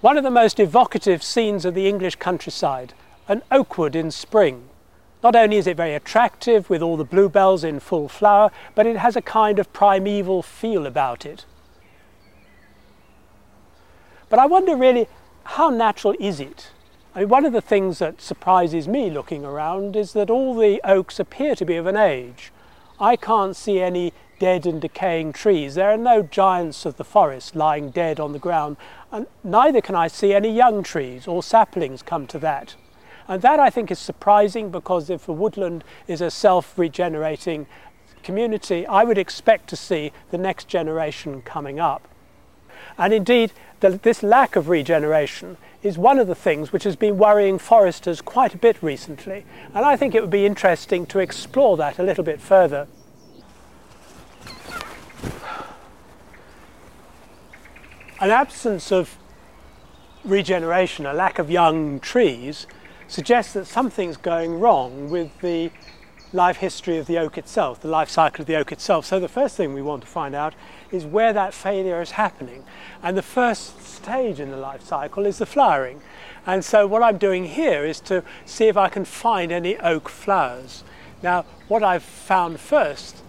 [0.00, 2.94] One of the most evocative scenes of the English countryside,
[3.28, 4.70] an oak wood in spring.
[5.22, 8.96] Not only is it very attractive with all the bluebells in full flower, but it
[8.96, 11.44] has a kind of primeval feel about it.
[14.30, 15.06] But I wonder really,
[15.44, 16.70] how natural is it?
[17.14, 20.80] I mean, one of the things that surprises me looking around is that all the
[20.82, 22.52] oaks appear to be of an age.
[22.98, 25.76] I can't see any dead and decaying trees.
[25.76, 28.76] There are no giants of the forest lying dead on the ground,
[29.12, 32.74] and neither can I see any young trees or saplings come to that.
[33.28, 37.68] And that I think is surprising because if a woodland is a self-regenerating
[38.24, 42.08] community, I would expect to see the next generation coming up.
[42.98, 47.18] And indeed, the, this lack of regeneration is one of the things which has been
[47.18, 49.44] worrying foresters quite a bit recently.
[49.74, 52.88] And I think it would be interesting to explore that a little bit further.
[58.20, 59.16] An absence of
[60.24, 62.66] regeneration, a lack of young trees,
[63.08, 65.70] suggests that something's going wrong with the
[66.34, 69.06] life history of the oak itself, the life cycle of the oak itself.
[69.06, 70.52] So the first thing we want to find out
[70.92, 72.62] is where that failure is happening.
[73.02, 76.02] And the first stage in the life cycle is the flowering.
[76.46, 80.10] And so what I'm doing here is to see if I can find any oak
[80.10, 80.84] flowers.
[81.22, 83.22] Now, what I've found first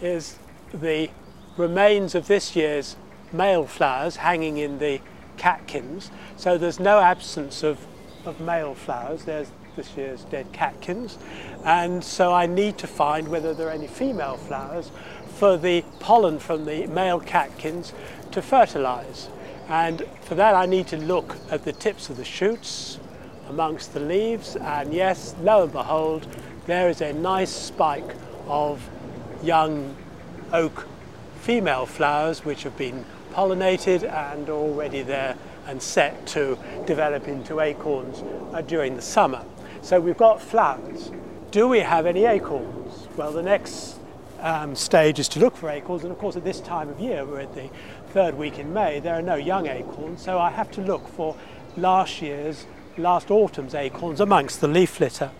[0.00, 0.38] is
[0.72, 1.10] the
[1.56, 2.94] remains of this year's
[3.32, 5.00] male flowers hanging in the
[5.36, 6.10] catkins.
[6.36, 7.86] So there's no absence of,
[8.24, 9.24] of male flowers.
[9.24, 11.18] There's this year's dead catkins.
[11.64, 14.90] And so I need to find whether there are any female flowers
[15.36, 17.92] for the pollen from the male catkins
[18.32, 19.28] to fertilize.
[19.68, 22.98] And for that I need to look at the tips of the shoots
[23.48, 24.56] amongst the leaves.
[24.56, 26.26] And yes, lo and behold,
[26.66, 28.14] there is a nice spike
[28.46, 28.88] of
[29.42, 29.96] young
[30.52, 30.86] oak
[31.40, 38.22] female flowers which have been pollinated and already there and set to develop into acorns
[38.52, 39.44] uh, during the summer.
[39.82, 41.10] So we've got flowers.
[41.50, 43.08] Do we have any acorns?
[43.16, 43.98] Well, the next
[44.40, 47.24] um, stage is to look for acorns, and of course, at this time of year,
[47.24, 47.70] we're at the
[48.10, 51.36] third week in May, there are no young acorns, so I have to look for
[51.76, 52.66] last year's,
[52.96, 55.30] last autumn's acorns amongst the leaf litter.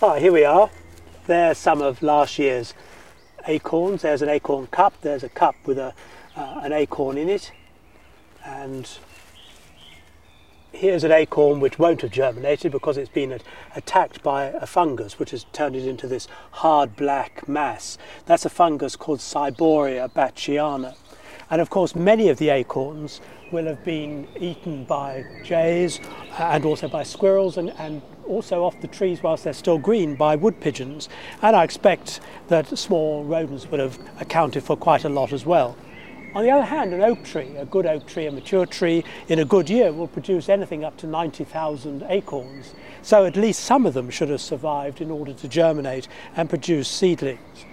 [0.00, 0.70] Ah, here we are.
[1.26, 2.72] There's some of last year's
[3.48, 4.02] acorns.
[4.02, 4.94] There's an acorn cup.
[5.00, 5.92] There's a cup with a,
[6.36, 7.50] uh, an acorn in it.
[8.44, 8.88] And
[10.70, 13.40] here's an acorn which won't have germinated because it's been
[13.74, 17.98] attacked by a fungus which has turned it into this hard black mass.
[18.24, 20.94] That's a fungus called Ciboria batschiana.
[21.50, 23.20] And of course, many of the acorns
[23.50, 25.98] will have been eaten by jays
[26.38, 30.36] and also by squirrels and, and also off the trees whilst they're still green by
[30.36, 31.08] wood pigeons.
[31.42, 35.76] And I expect that small rodents would have accounted for quite a lot as well.
[36.34, 39.38] On the other hand, an oak tree, a good oak tree, a mature tree, in
[39.38, 42.74] a good year will produce anything up to 90,000 acorns.
[43.02, 46.06] So at least some of them should have survived in order to germinate
[46.36, 47.64] and produce seedlings.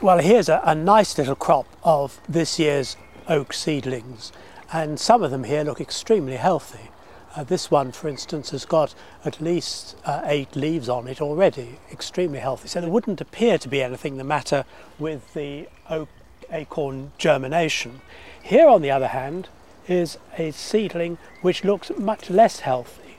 [0.00, 2.96] Well, here's a, a nice little crop of this year's
[3.28, 4.32] oak seedlings
[4.72, 6.90] and some of them here look extremely healthy.
[7.36, 11.78] Uh, this one, for instance, has got at least uh, eight leaves on it already,
[11.92, 12.68] extremely healthy.
[12.68, 14.64] So there wouldn't appear to be anything the matter
[14.98, 16.08] with the oak
[16.50, 18.00] acorn germination.
[18.42, 19.48] Here, on the other hand,
[19.86, 23.16] is a seedling which looks much less healthy.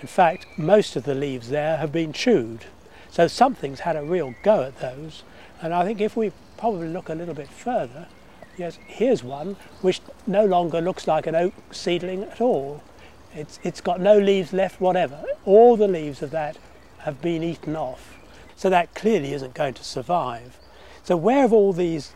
[0.00, 2.66] In fact, most of the leaves there have been chewed.
[3.10, 5.22] So something's had a real go at those.
[5.60, 8.08] And I think if we probably look a little bit further,
[8.56, 12.82] Yes, here's one which no longer looks like an oak seedling at all.
[13.34, 15.24] It's, it's got no leaves left whatever.
[15.44, 16.56] All the leaves of that
[16.98, 18.16] have been eaten off.
[18.54, 20.58] So that clearly isn't going to survive.
[21.02, 22.12] So where have all these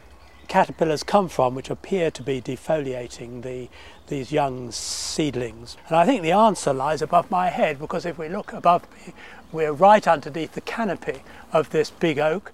[0.47, 3.69] caterpillars come from which appear to be defoliating the,
[4.06, 5.77] these young seedlings?
[5.88, 9.12] And I think the answer lies above my head because if we look above me,
[9.50, 11.22] we're right underneath the canopy
[11.53, 12.53] of this big oak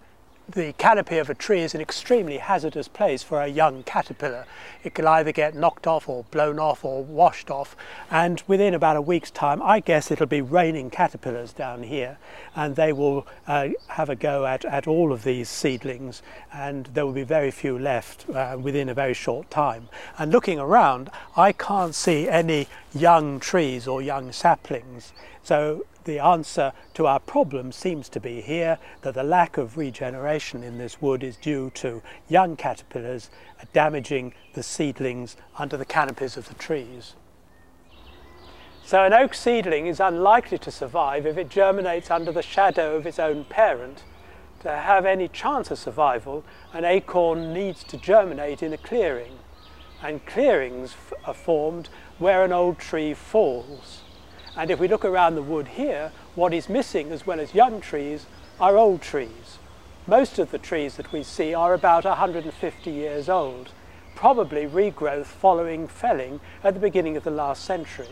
[0.48, 4.44] the canopy of a tree is an extremely hazardous place for a young caterpillar.
[4.82, 7.74] It can either get knocked off or blown off or washed off
[8.10, 12.18] and within about a week's time I guess it'll be raining caterpillars down here
[12.54, 16.20] and they will uh, have a go at, at all of these seedlings
[16.52, 19.88] and there will be very few left uh, within a very short time.
[20.18, 26.72] And looking around I can't see any young trees or young saplings so the answer
[26.94, 31.22] to our problem seems to be here that the lack of regeneration in this wood
[31.22, 33.30] is due to young caterpillars
[33.72, 37.14] damaging the seedlings under the canopies of the trees.
[38.84, 43.06] So an oak seedling is unlikely to survive if it germinates under the shadow of
[43.06, 44.04] its own parent.
[44.60, 49.38] To have any chance of survival, an acorn needs to germinate in a clearing.
[50.02, 54.03] And clearings are formed where an old tree falls.
[54.56, 57.80] And if we look around the wood here, what is missing as well as young
[57.80, 58.26] trees
[58.60, 59.58] are old trees.
[60.06, 63.70] Most of the trees that we see are about 150 years old,
[64.14, 68.08] probably regrowth following felling at the beginning of the last century.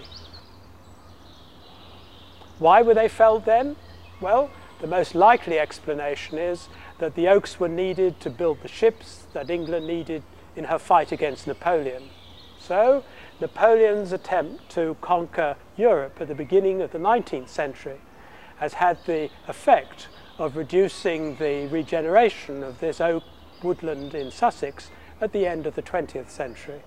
[2.58, 3.76] Why were they felled then?
[4.20, 4.50] Well,
[4.80, 6.68] the most likely explanation is
[6.98, 10.22] that the oaks were needed to build the ships that England needed
[10.56, 12.10] in her fight against Napoleon.
[12.62, 13.02] So,
[13.40, 18.00] Napoleon's attempt to conquer Europe at the beginning of the 19th century
[18.58, 20.06] has had the effect
[20.38, 23.24] of reducing the regeneration of this oak
[23.64, 26.82] woodland in Sussex at the end of the 20th century.